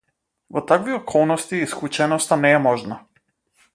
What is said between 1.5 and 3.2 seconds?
исклученоста не е можна.